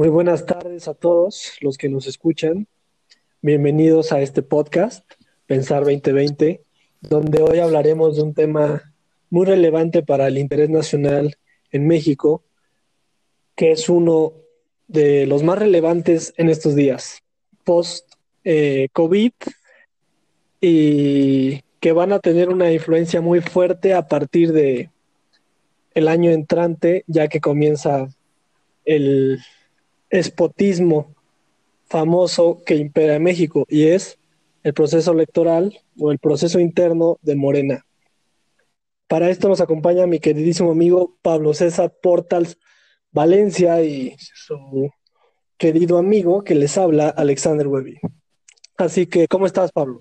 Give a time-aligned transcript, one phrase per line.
[0.00, 2.66] Muy buenas tardes a todos los que nos escuchan.
[3.42, 5.04] Bienvenidos a este podcast,
[5.44, 6.64] Pensar 2020,
[7.02, 8.94] donde hoy hablaremos de un tema
[9.28, 11.36] muy relevante para el interés nacional
[11.70, 12.42] en México,
[13.54, 14.32] que es uno
[14.88, 17.22] de los más relevantes en estos días,
[17.64, 19.50] post-COVID, eh,
[20.62, 24.88] y que van a tener una influencia muy fuerte a partir de
[25.92, 28.08] el año entrante, ya que comienza
[28.86, 29.40] el
[30.10, 31.14] espotismo
[31.86, 34.18] famoso que impera en México y es
[34.62, 37.86] el proceso electoral o el proceso interno de Morena.
[39.08, 42.58] Para esto nos acompaña mi queridísimo amigo Pablo César Portals
[43.12, 44.90] Valencia y su
[45.56, 47.98] querido amigo que les habla, Alexander Webby.
[48.76, 50.00] Así que, ¿cómo estás, Pablo?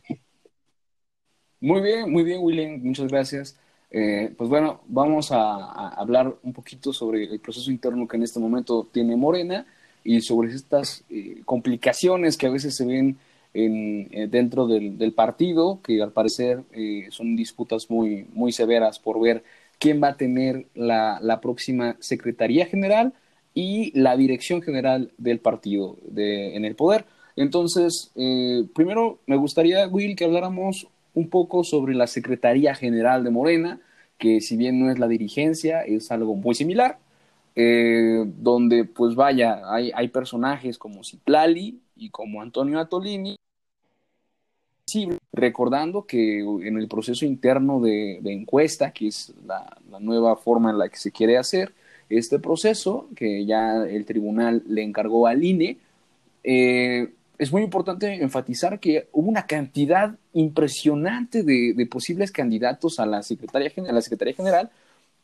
[1.60, 3.60] Muy bien, muy bien, William, muchas gracias.
[3.92, 8.40] Eh, pues bueno, vamos a, hablar un poquito sobre el proceso interno que en este
[8.40, 9.66] momento tiene Morena
[10.10, 13.20] y sobre estas eh, complicaciones que a veces se ven
[13.54, 19.22] en, eh, dentro del, partido, que al parecer eh, son disputas muy, muy severas por
[19.22, 19.44] ver
[19.78, 23.14] quién va a tener la, la próxima Secretaría General
[23.54, 27.06] y la dirección general del partido de, en el poder.
[27.36, 28.12] Entonces,
[28.74, 33.80] primero me gustaría, Will, que habláramos un poco sobre la Secretaría General de Morena,
[34.18, 36.98] que si bien no es la dirigencia, es algo muy similar,
[37.56, 43.36] eh, donde pues vaya, hay, hay, personajes como Citlali y como Antonio Atolini,
[45.32, 50.90] recordando que en el proceso interno de, encuesta, que es la, nueva forma en la
[50.90, 51.74] que se quiere hacer
[52.10, 55.78] este proceso, que ya el tribunal le encargó al INE,
[56.44, 63.24] eh, es muy importante enfatizar que hubo una cantidad impresionante de, posibles candidatos a la,
[63.24, 64.70] Secretaría, a la Secretaría General,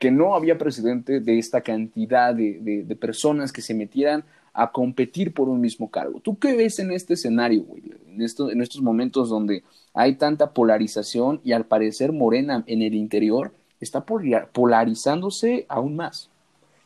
[0.05, 5.49] que no había precedente de esta cantidad de, personas que se metieran a competir por
[5.49, 6.19] un mismo cargo.
[6.19, 9.63] ¿Tú qué ves en este escenario, En, en estos momentos donde
[9.95, 16.29] hay tanta polarización y al parecer Morena en el interior está polarizándose aún más?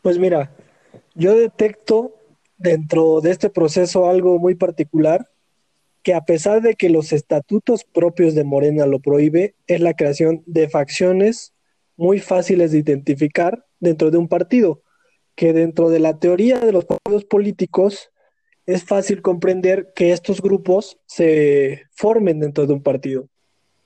[0.01, 0.49] Pues mira,
[1.13, 2.13] yo detecto
[2.57, 5.27] dentro de este proceso algo muy particular
[6.03, 10.41] que a pesar de que los estatutos propios de Morena lo prohíbe, es la creación
[10.45, 11.51] de facciones
[11.99, 14.81] muy fáciles de identificar dentro de un partido,
[15.35, 18.09] que dentro de la teoría de los partidos políticos
[18.65, 23.27] es fácil comprender que estos grupos se formen dentro de un partido.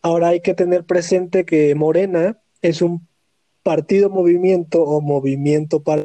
[0.03, 3.07] Ahora hay que tener presente que Morena es un
[3.63, 6.03] partido movimiento o movimiento para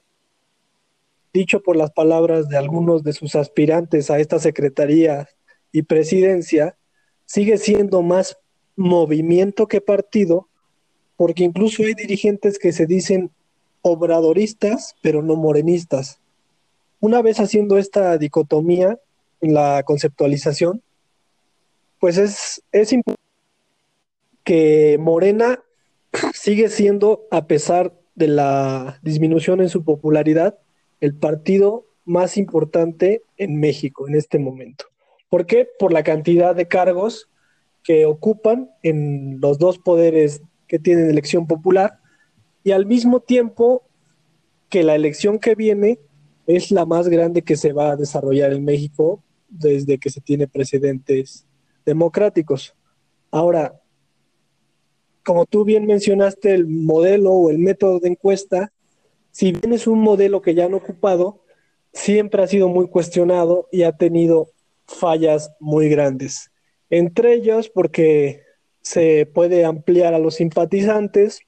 [1.34, 5.28] dicho por las palabras de algunos de sus aspirantes a esta secretaría
[5.72, 6.78] y presidencia,
[7.26, 8.38] sigue siendo más
[8.76, 10.48] movimiento que partido
[11.18, 13.32] porque incluso hay dirigentes que se dicen
[13.82, 16.20] obradoristas, pero no morenistas.
[17.00, 19.00] Una vez haciendo esta dicotomía
[19.40, 20.80] en la conceptualización,
[21.98, 23.20] pues es, es importante
[24.44, 25.60] que Morena
[26.34, 30.56] sigue siendo, a pesar de la disminución en su popularidad,
[31.00, 34.84] el partido más importante en México en este momento.
[35.28, 35.66] ¿Por qué?
[35.80, 37.28] Por la cantidad de cargos
[37.82, 41.98] que ocupan en los dos poderes que tienen elección popular
[42.62, 43.82] y al mismo tiempo
[44.68, 45.98] que la elección que viene
[46.46, 50.46] es la más grande que se va a desarrollar en México desde que se tiene
[50.46, 51.46] precedentes
[51.84, 52.74] democráticos.
[53.30, 53.80] Ahora,
[55.24, 58.72] como tú bien mencionaste, el modelo o el método de encuesta,
[59.30, 61.44] si bien es un modelo que ya han ocupado,
[61.92, 64.50] siempre ha sido muy cuestionado y ha tenido
[64.86, 66.50] fallas muy grandes.
[66.90, 68.42] Entre ellos porque
[68.88, 71.40] se puede ampliar a los simpatizantes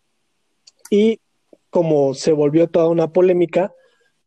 [0.91, 1.21] y
[1.71, 3.73] como se volvió toda una polémica,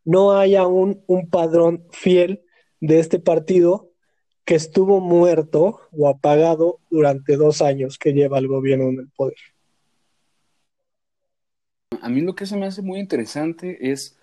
[0.03, 2.44] no hay aún un padrón fiel
[2.79, 3.91] de este partido
[4.46, 9.38] que estuvo muerto o apagado durante dos años que lleva el gobierno en el poder.
[12.01, 14.18] A mí lo que se me hace muy interesante es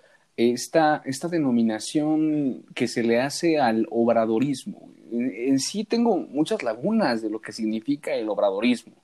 [0.48, 4.88] esta, esta denominación que se le hace al obradorismo.
[5.12, 8.94] En, sí tengo muchas lagunas de lo que significa el obradorismo,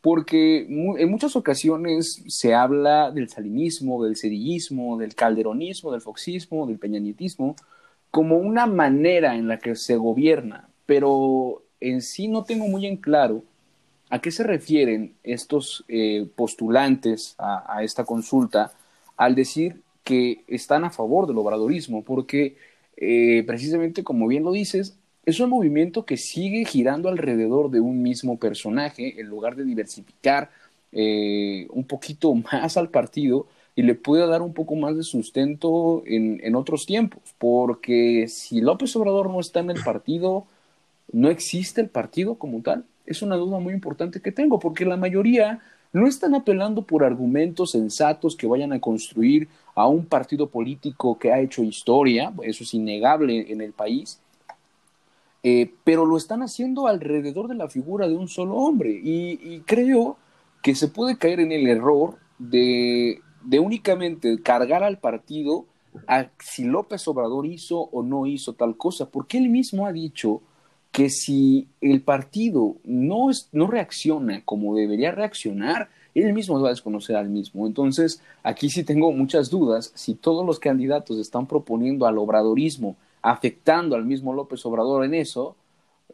[0.00, 6.78] porque en muchas ocasiones se habla del salinismo, del cedillismo, del calderonismo, del foxismo, del
[6.78, 7.56] peñanietismo,
[8.12, 12.98] como una manera en la que se gobierna, pero en sí no tengo muy en
[12.98, 13.42] claro
[14.08, 18.72] a qué se refieren estos eh, postulantes a esta consulta
[19.16, 22.56] al decir que están a favor del obradorismo, porque
[22.96, 28.02] eh, precisamente como bien lo dices, es un movimiento que sigue girando alrededor de un
[28.02, 30.50] mismo personaje, en lugar de diversificar
[30.92, 36.04] eh, un poquito más al partido, y le pueda dar un poco más de sustento
[36.06, 40.46] en, en otros tiempos, porque si López Obrador no está en el partido,
[41.10, 42.84] no existe el partido como tal.
[43.06, 45.60] Es una duda muy importante que tengo, porque la mayoría
[45.92, 51.32] no están apelando por argumentos sensatos que vayan a construir a un partido político que
[51.32, 54.20] ha hecho historia, eso es innegable en el país,
[55.42, 59.00] eh, pero lo están haciendo alrededor de la figura de un solo hombre.
[59.02, 60.16] Y, creo
[60.62, 65.66] que se puede caer en el error de, de, únicamente cargar al partido
[66.08, 70.42] a si López Obrador hizo o no hizo tal cosa, porque él mismo ha dicho
[70.96, 76.70] que si el partido no, es, no reacciona como debería reaccionar, él mismo va a
[76.70, 77.66] desconocer al mismo.
[77.66, 83.94] Entonces, aquí sí tengo muchas dudas si todos los candidatos están proponiendo al obradorismo, afectando
[83.94, 85.54] al mismo López Obrador en eso,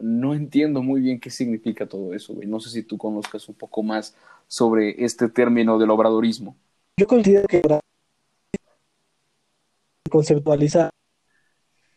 [0.01, 3.83] no entiendo muy bien qué significa todo eso, No sé si tú conozcas un poco
[3.83, 4.13] más
[4.49, 6.57] sobre este término del obradorismo.
[6.97, 7.61] Yo considero que
[10.09, 10.89] conceptualizar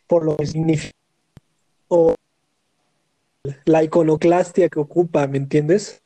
[0.07, 0.93] por lo que significa
[1.89, 2.15] o
[3.65, 6.03] la iconoclastia que ocupa, ¿me entiendes?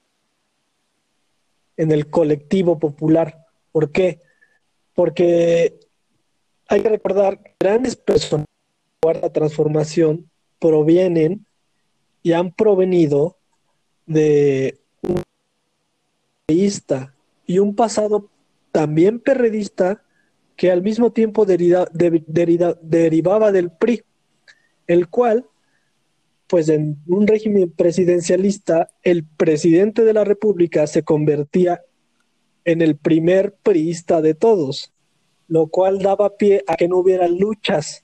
[1.77, 3.47] En el colectivo popular.
[3.73, 4.21] ¿Por qué?
[4.95, 5.79] Porque
[6.69, 8.47] hay que recordar que grandes personas
[9.03, 11.47] de la transformación provienen
[12.23, 13.39] y han provenido
[14.07, 15.23] de un
[16.47, 17.15] perredista
[17.47, 18.29] y un pasado
[18.73, 20.03] también perredista
[20.57, 21.91] que al mismo tiempo derivaba
[23.53, 24.03] del PRI,
[24.87, 25.47] el cual
[26.51, 31.83] pues en un régimen presidencialista, el presidente de la República se convertía
[32.65, 34.93] en el primer priista de todos,
[35.47, 38.03] lo cual daba pie a que no hubiera luchas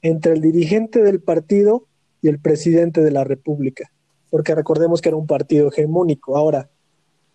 [0.00, 1.88] entre el dirigente del partido
[2.22, 3.90] y el presidente de la República,
[4.30, 6.36] porque recordemos que era un partido hegemónico.
[6.36, 6.70] Ahora,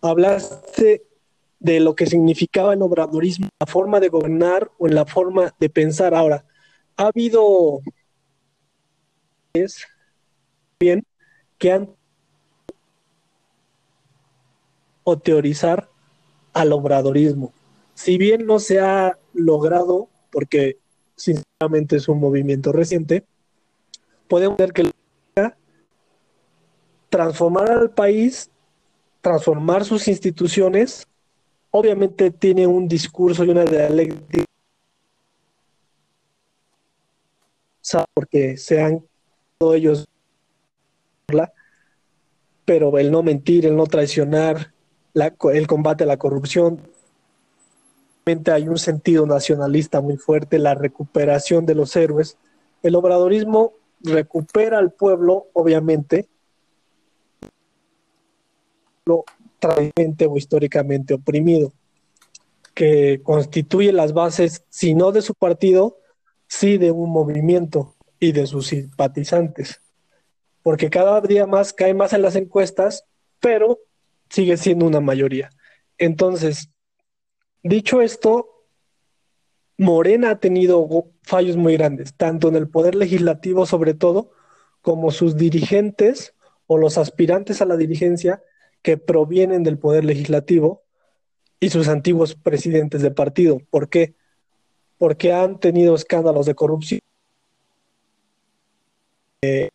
[0.00, 1.04] hablaste
[1.60, 5.68] de lo que significaba el obradorismo, la forma de gobernar o en la forma de
[5.68, 6.14] pensar.
[6.14, 6.46] Ahora,
[6.96, 7.82] ha habido
[11.58, 11.90] que han
[15.04, 15.88] o teorizar
[16.52, 17.52] al obradorismo.
[17.94, 20.78] Si bien no se ha logrado, porque
[21.16, 23.24] sinceramente es un movimiento reciente,
[24.28, 24.90] podemos ver que
[27.10, 28.50] transformar al país,
[29.20, 31.06] transformar sus instituciones,
[31.70, 34.44] obviamente tiene un discurso y una dialéctica
[38.14, 39.04] porque sean
[39.58, 40.08] todos ellos
[42.64, 44.72] pero el no mentir, el no traicionar,
[45.14, 46.80] el combate a la corrupción,
[48.52, 52.38] hay un sentido nacionalista muy fuerte, la recuperación de los héroes.
[52.82, 56.26] El obradorismo recupera al pueblo, obviamente,
[59.04, 59.24] lo
[59.58, 61.72] tradicionalmente o históricamente oprimido,
[62.74, 65.98] que constituye las bases, si no de su partido,
[66.48, 69.83] sí de un movimiento y de sus simpatizantes
[70.64, 73.04] porque cada día más cae más en las encuestas,
[73.38, 73.80] pero
[74.30, 75.50] sigue siendo una mayoría.
[75.98, 76.70] Entonces,
[77.62, 78.64] dicho esto,
[79.76, 80.88] Morena ha tenido
[81.22, 84.30] fallos muy grandes, tanto en el poder legislativo sobre todo,
[84.80, 86.34] como sus dirigentes
[86.66, 88.42] o los aspirantes a la dirigencia
[88.80, 90.82] que provienen del poder legislativo
[91.60, 93.60] y sus antiguos presidentes de partido.
[93.68, 94.14] ¿Por qué?
[94.96, 97.03] Porque han tenido escándalos de corrupción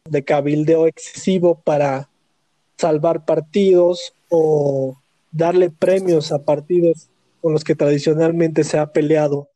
[0.06, 2.10] de cabildeo excesivo para
[2.78, 4.98] salvar partidos o
[5.32, 7.10] darle premios a partidos
[7.42, 9.50] con los que tradicionalmente se ha peleado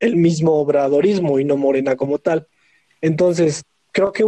[0.00, 2.46] el mismo obradorismo y no Morena como tal.
[3.00, 3.62] Entonces,
[3.92, 4.24] creo que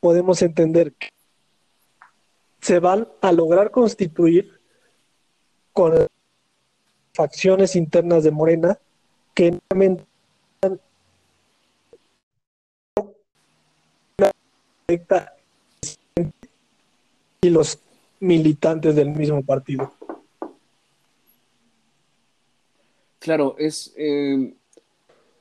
[0.00, 1.08] podemos entender que
[2.60, 4.58] se van a lograr constituir
[5.72, 6.06] con
[7.12, 8.78] facciones internas de Morena
[9.34, 10.07] que realmente
[17.42, 17.78] y los
[18.20, 19.92] militantes del mismo partido.
[23.18, 24.54] Claro, es eh,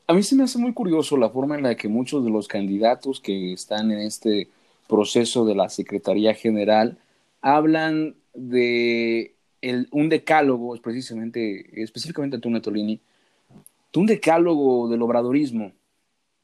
[0.05, 2.49] a mí se me hace muy curioso la forma en la que muchos de los
[2.49, 4.49] candidatos que están en este
[4.89, 6.97] proceso de la Secretaría General
[7.41, 9.33] hablan de
[9.91, 12.99] un decálogo, precisamente, específicamente tú, Netolini,
[13.95, 15.71] un decálogo del obradorismo.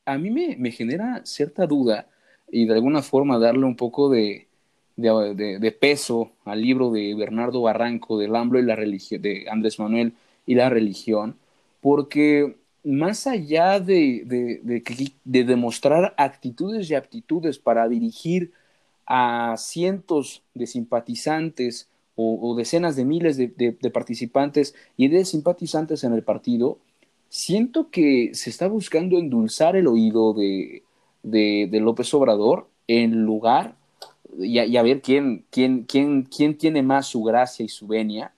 [0.05, 2.07] A mí me, me genera cierta duda
[2.51, 4.47] y de alguna forma darle un poco de,
[4.95, 10.13] de, peso al libro de Bernardo Barranco, del AMLO y la religión, de Andrés Manuel
[10.45, 11.35] y la religión,
[11.81, 18.51] porque más allá de, de, demostrar actitudes y aptitudes para dirigir
[19.05, 26.23] a cientos de simpatizantes o, decenas de miles de, participantes y de simpatizantes en el
[26.23, 26.77] partido,
[27.29, 30.83] siento que se está buscando endulzar el oído de,
[31.23, 33.75] López Obrador en lugar
[34.37, 38.33] y a, ver quién, quién, quién, quién tiene más su gracia y su venia,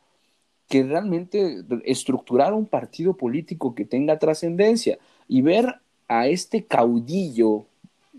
[0.67, 5.75] que realmente estructurar un partido político que tenga trascendencia y ver
[6.07, 7.65] a este caudillo,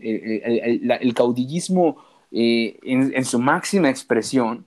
[0.00, 1.96] el, caudillismo
[2.30, 4.64] eh, en, su máxima expresión,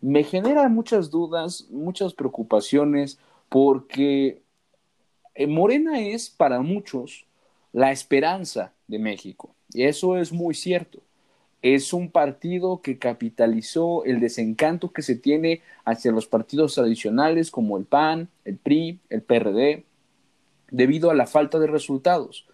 [0.00, 4.42] me genera muchas dudas, muchas preocupaciones, porque
[5.34, 7.26] eh, Morena es para muchos
[7.72, 11.00] la esperanza de México, y eso es muy cierto.
[11.62, 17.76] Es un partido que capitalizó el desencanto que se tiene hacia los partidos tradicionales como
[17.76, 19.84] el PAN, el PRI, el PRD,
[20.70, 22.46] debido a la falta de resultados.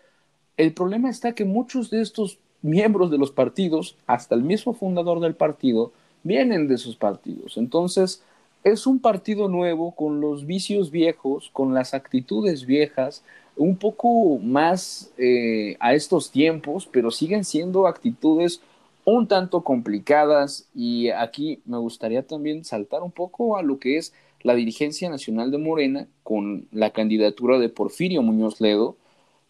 [0.57, 5.21] El problema está que muchos de estos miembros de los partidos, hasta el mismo fundador
[5.21, 7.57] del partido, vienen de sus partidos.
[7.57, 8.23] Entonces,
[8.65, 13.25] es un partido nuevo con los vicios viejos, con las actitudes viejas,
[13.56, 18.61] un poco más eh, a estos tiempos, pero siguen siendo actitudes
[19.04, 20.68] un tanto complicadas.
[20.75, 25.50] Y aquí me gustaría también saltar un poco a lo que es la dirigencia nacional
[25.50, 28.97] de Morena con la candidatura de Porfirio Muñoz Ledo,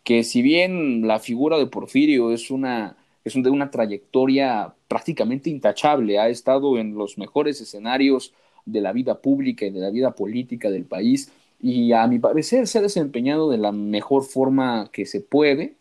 [0.05, 6.19] que si bien la figura de Porfirio es una es de una trayectoria prácticamente intachable,
[6.19, 8.33] ha estado en los mejores escenarios
[8.65, 11.33] de la vida pública y de la vida política del país
[11.63, 15.77] y a mi parecer se ha desempeñado de la mejor forma que se puede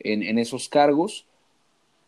[0.00, 1.26] en, esos cargos,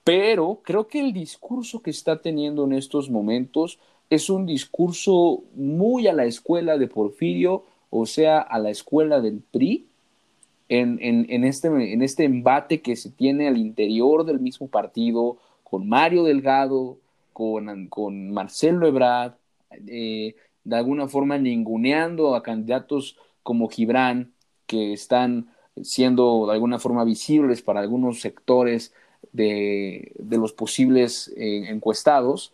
[0.02, 6.06] pero creo que el discurso que está teniendo en estos momentos es un discurso muy
[6.06, 9.86] a la escuela de Porfirio, o sea, a la escuela del PRI,
[10.70, 16.24] en, este, en este embate que se tiene al interior del mismo partido, con Mario
[16.24, 16.96] Delgado,
[17.34, 19.34] con, con Marcelo Ebrard,
[19.86, 20.34] eh,
[20.68, 24.32] de alguna forma ninguneando a candidatos como Gibran,
[24.66, 25.48] que están
[25.82, 28.92] siendo de alguna forma visibles para algunos sectores
[29.32, 32.52] de, los posibles eh, encuestados,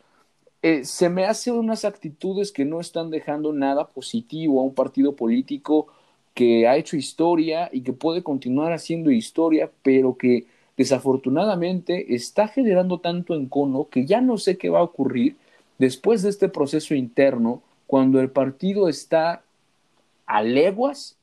[0.62, 5.16] eh, se me hace unas actitudes que no están dejando nada positivo a un partido
[5.16, 5.88] político
[6.34, 12.98] que ha hecho historia y que puede continuar haciendo historia, pero que desafortunadamente está generando
[12.98, 15.36] tanto encono que ya no sé qué va a ocurrir
[15.78, 17.62] después de este proceso interno,
[17.94, 19.44] cuando el partido está
[20.26, 21.16] a leguas,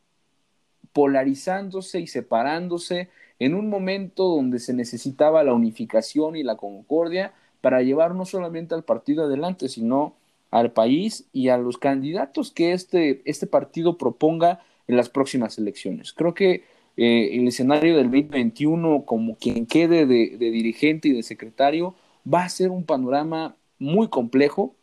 [0.93, 3.09] polarizándose y separándose
[3.39, 8.73] en un momento donde se necesitaba la unificación y la concordia para llevar no solamente
[8.73, 10.15] al partido adelante, sino
[10.49, 16.13] al país y a los candidatos que este, este partido proponga en las próximas elecciones.
[16.13, 16.63] Creo que
[16.95, 22.49] eh, el escenario del 2021, como quien quede de, dirigente y de secretario, va a
[22.49, 24.73] ser un panorama muy complejo,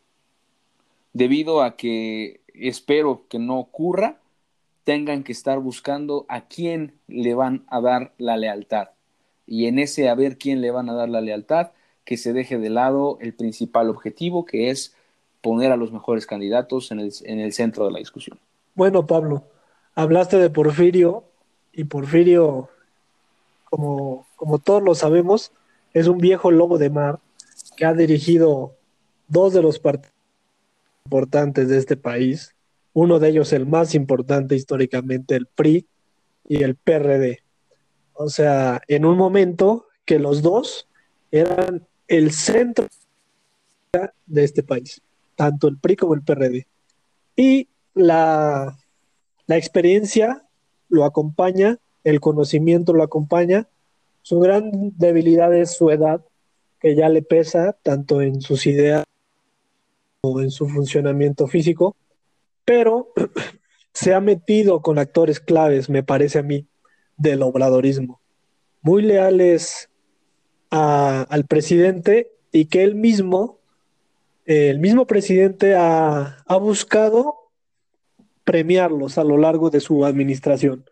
[1.13, 4.19] debido a que espero que no ocurra,
[4.83, 8.89] tengan que estar buscando a quién le van a dar la lealtad.
[9.45, 11.71] Y en ese a ver quién le van a dar la lealtad,
[12.05, 14.95] que se deje de lado el principal objetivo, que es
[15.41, 18.39] poner a los mejores candidatos en el, en el centro de la discusión.
[18.75, 19.43] Bueno, Pablo,
[19.95, 21.23] hablaste de Porfirio
[21.71, 22.69] y Porfirio,
[23.69, 25.51] como, como todos lo sabemos,
[25.93, 27.19] es un viejo lobo de mar
[27.77, 28.75] que ha dirigido
[29.27, 30.18] dos de los partidos
[31.09, 32.55] importantes de este país,
[32.93, 35.87] uno de ellos el más importante históricamente, el PRI
[36.47, 37.39] y el PRD.
[38.13, 40.87] O sea, en un momento que los dos
[41.31, 42.85] eran el centro
[44.27, 45.01] de este país,
[45.35, 46.67] tanto el PRI como el PRD.
[47.35, 48.77] Y la
[49.49, 50.43] la experiencia
[50.89, 53.67] lo acompaña, el conocimiento lo acompaña.
[54.21, 56.23] Su gran debilidad es su edad,
[56.79, 59.05] que ya le pesa tanto en sus ideas
[60.21, 61.95] en su funcionamiento físico,
[62.65, 63.13] pero
[63.93, 66.67] se ha metido con actores claves, me parece a mí,
[67.15, 68.19] del obradorismo,
[68.81, 69.89] muy leales
[70.69, 73.59] al presidente y que él mismo,
[74.45, 77.35] el mismo presidente ha, ha buscado
[78.43, 80.85] premiarlos a lo largo de su administración.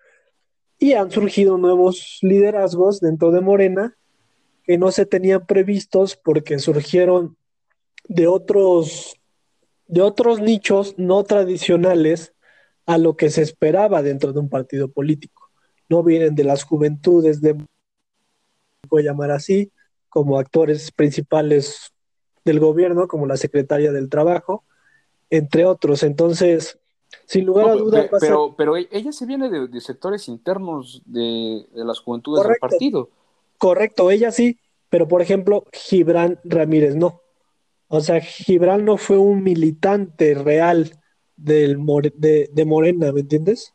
[0.80, 3.98] Y han surgido nuevos liderazgos dentro de Morena
[4.64, 7.38] que no se tenían previstos porque surgieron
[8.08, 9.20] de otros,
[9.88, 12.34] de otros nichos no tradicionales
[12.86, 15.50] a lo que se esperaba dentro de un partido político.
[15.90, 17.58] No vienen de las juventudes de,
[18.90, 19.72] voy a llamar así,
[20.10, 21.94] como actores principales
[22.46, 24.64] del gobierno, como la secretaria del Trabajo,
[25.30, 26.04] entre otros.
[26.04, 26.80] Entonces,
[27.26, 28.10] sin lugar a dudas.
[28.20, 33.10] pero, pero e-, ella se viene de, sectores internos de, las juventudes del partido.
[33.58, 34.60] Correcto, ella sí,
[34.90, 37.22] pero por ejemplo, Gibran Ramírez no.
[37.88, 40.92] O sea, Gibran no fue un militante real
[41.36, 41.78] del
[42.16, 43.74] de, de, Morena, ¿me entiendes?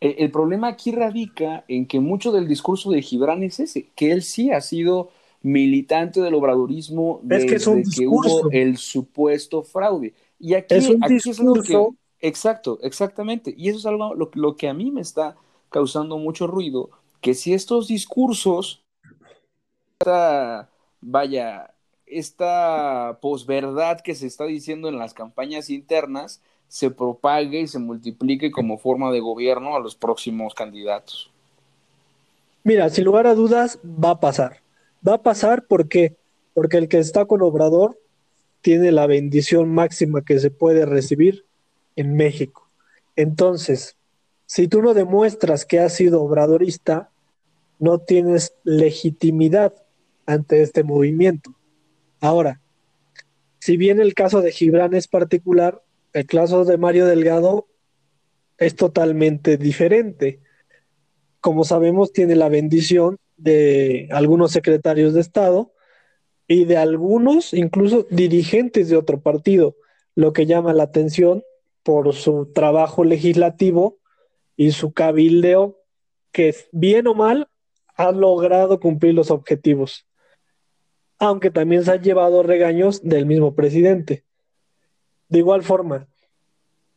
[0.00, 4.12] El, el, problema aquí radica en que mucho del discurso de Gibran es ese, que
[4.12, 5.10] él sí ha sido
[5.42, 10.14] militante del obradorismo desde que, es un que hubo el supuesto fraude.
[10.38, 11.62] Y aquí es, un aquí discurso...
[11.62, 11.96] es lo que...
[12.22, 13.54] Exacto, exactamente.
[13.56, 15.36] Y eso es algo lo, lo que a mí me está
[15.70, 18.82] causando mucho ruido, que si estos discursos,
[21.00, 21.74] vaya,
[22.10, 28.50] esta posverdad que se está diciendo en las campañas internas, se propague y se multiplique
[28.50, 31.30] como forma de gobierno a los próximos candidatos.
[32.62, 34.58] Mira, sin lugar a dudas, va a pasar.
[35.06, 36.16] Va a pasar porque,
[36.54, 37.98] porque el que está con Obrador
[38.60, 41.44] tiene la bendición máxima que se puede recibir
[41.96, 42.68] en México.
[43.16, 43.96] Entonces,
[44.46, 47.10] si tú no demuestras que has sido obradorista,
[47.78, 49.74] no tienes legitimidad
[50.26, 51.52] ante este movimiento.
[52.20, 52.60] Ahora,
[53.58, 57.68] si bien el caso de Gibran es particular, el caso de Mario Delgado
[58.58, 60.40] es totalmente diferente.
[61.40, 65.72] Como sabemos, tiene la bendición de algunos secretarios de Estado
[66.46, 69.76] y de algunos, incluso dirigentes de otro partido,
[70.14, 71.42] lo que llama la atención
[71.82, 73.98] por su trabajo legislativo
[74.56, 75.78] y su cabildeo,
[76.32, 77.48] que bien o mal
[77.94, 80.06] ha logrado cumplir los objetivos,
[81.20, 84.24] aunque también se han llevado regaños del mismo presidente.
[85.28, 86.08] De igual forma,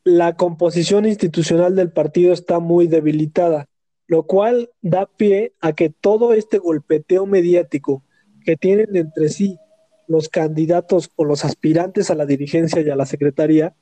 [0.06, 3.68] la composición institucional del partido está muy debilitada,
[4.08, 8.01] lo cual da pie a que todo este golpeteo mediático
[8.46, 9.60] que tienen entre sí
[10.08, 13.75] los candidatos o los aspirantes a la dirigencia y a la secretaría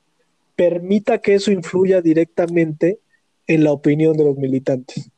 [0.56, 3.00] permita que eso influya directamente
[3.46, 5.10] en la opinión de los militantes.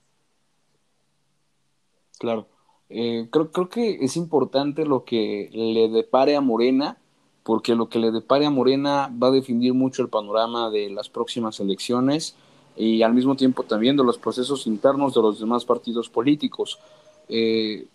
[2.19, 2.54] Claro.
[2.97, 6.97] Eh, creo, creo que es importante lo que le depare a Morena,
[7.43, 11.09] porque lo que le depare a Morena va a definir mucho el panorama de las
[11.09, 12.37] próximas elecciones
[12.77, 16.79] y al mismo tiempo también de los procesos internos de los demás partidos políticos.
[17.29, 17.87] Eh,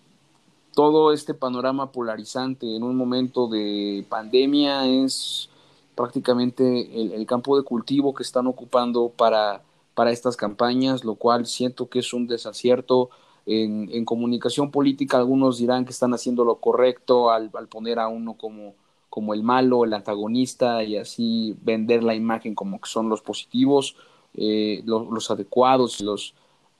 [0.75, 5.49] todo este panorama polarizante en un momento de pandemia es
[5.95, 9.61] prácticamente el, campo de cultivo que están ocupando para
[9.99, 13.09] para estas campañas, lo cual siento que es un desacierto.
[13.51, 18.75] En, comunicación política algunos dirán que están haciendo lo correcto al, poner a uno como,
[19.09, 23.95] como el malo, el antagonista y así vender la imagen como que son los positivos,
[24.35, 26.35] eh, los, adecuados y los,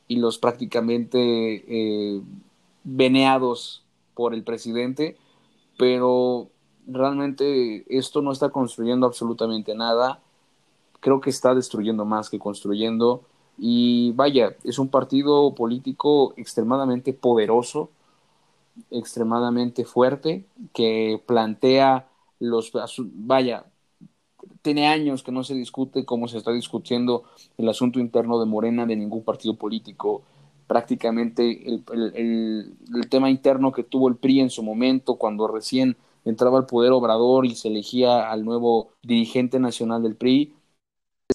[0.08, 2.22] y los prácticamente eh,
[2.84, 5.18] veneados por el presidente,
[5.78, 6.50] pero
[6.86, 10.22] realmente esto no está construyendo absolutamente nada
[11.00, 13.24] creo que está destruyendo más que construyendo.
[13.60, 17.90] Y vaya, es un partido político extremadamente poderoso,
[18.90, 22.08] extremadamente fuerte, que plantea
[22.40, 22.72] los...
[23.14, 23.66] Vaya,
[24.62, 27.24] tiene años que no se discute como se está discutiendo
[27.58, 30.24] el asunto interno de Morena de ningún partido político.
[30.68, 35.98] Prácticamente el, el, el tema interno que tuvo el PRI en su momento, cuando recién
[36.26, 40.54] entraba al poder Obrador y se elegía al nuevo dirigente nacional del PRI,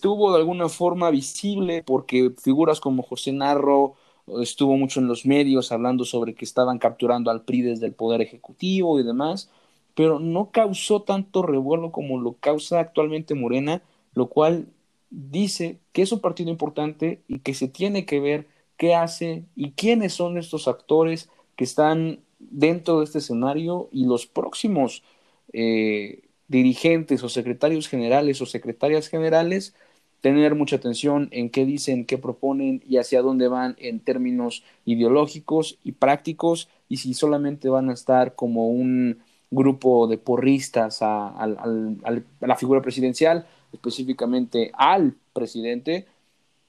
[0.05, 3.95] estuvo de alguna forma visible porque figuras como José Narro
[4.43, 8.21] estuvo mucho en los medios hablando sobre que estaban capturando al PRI desde el Poder
[8.21, 9.51] Ejecutivo y demás,
[9.95, 13.81] pero no causó tanto revuelo como lo causa actualmente Morena,
[14.13, 14.67] lo cual
[15.09, 19.71] dice que es un partido importante y que se tiene que ver qué hace y
[19.71, 25.03] quiénes son estos actores que están dentro de este escenario y los próximos
[25.55, 29.75] eh, dirigentes o secretarios generales o secretarias generales
[30.25, 35.79] tener mucha atención en qué dicen, qué proponen y hacia dónde van en términos ideológicos
[35.85, 39.19] y prácticos y si solamente van a estar como un
[39.51, 41.47] grupo de porristas a,
[42.41, 46.07] la figura presidencial, específicamente al presidente,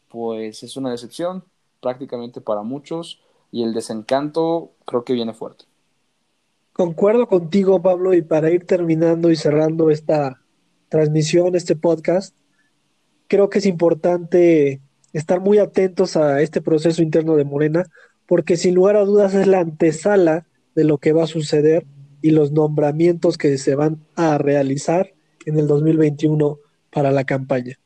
[0.10, 1.46] pues es una decepción
[1.80, 3.22] prácticamente para muchos
[3.54, 5.64] y el desencanto creo que viene fuerte.
[6.74, 10.42] Concuerdo contigo, Pablo, y para ir terminando y cerrando esta
[10.90, 12.36] transmisión, este podcast,
[13.28, 14.82] creo que es importante
[15.14, 17.86] estar muy atentos a este proceso interno de Morena,
[18.26, 21.86] porque sin lugar a dudas es la antesala de lo que va a suceder
[22.22, 25.14] y los nombramientos que se van a realizar
[25.46, 26.60] en el 2021
[26.92, 27.78] para la campaña.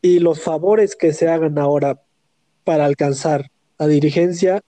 [0.00, 2.00] Y los favores que se hagan ahora
[2.64, 4.62] para alcanzar a dirigencia,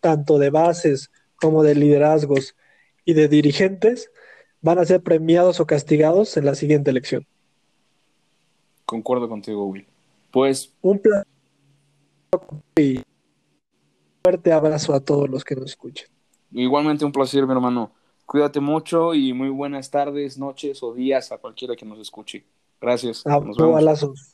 [0.00, 2.56] tanto de bases como de liderazgos
[3.04, 4.10] y de dirigentes,
[4.60, 7.26] van a ser premiados o castigados en la siguiente elección.
[8.92, 9.86] Concuerdo contigo, Will.
[10.30, 10.70] Pues.
[10.82, 11.26] Un placer
[12.78, 13.00] y
[14.22, 16.08] fuerte abrazo a todos los que nos escuchan.
[16.50, 17.90] Igualmente un placer, mi hermano.
[18.26, 22.44] Cuídate mucho y muy buenas tardes, noches o días a cualquiera que nos escuche.
[22.82, 23.26] Gracias.
[23.26, 23.72] A, nos vemos.
[23.72, 24.31] balazos.